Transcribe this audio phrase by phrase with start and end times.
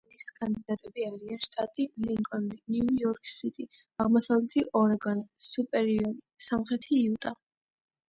[0.03, 3.67] მეორე დონის კანდიდატები არიან: შტატი ლინკოლნი, ნიუ იორკ სიტი,
[4.07, 6.19] აღმოსავლეთი ორეგონი, სუპერიორი,
[6.51, 7.41] სამხრეთი იუტა.